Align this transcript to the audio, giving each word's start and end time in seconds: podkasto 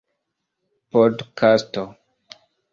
podkasto 0.91 1.85